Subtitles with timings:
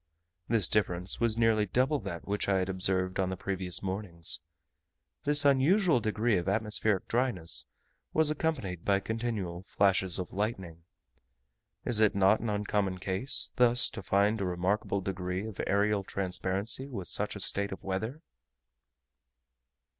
[0.47, 4.39] This difference was nearly double that which I had observed on the previous mornings.
[5.25, 7.67] This unusual degree of atmospheric dryness
[8.11, 10.85] was accompanied by continual flashes of lightning.
[11.85, 16.87] Is it not an uncommon case, thus to find a remarkable degree of aerial transparency
[16.89, 18.23] with such a state of weather?